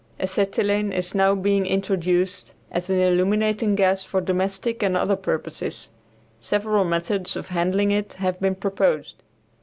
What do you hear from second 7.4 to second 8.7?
handling it have been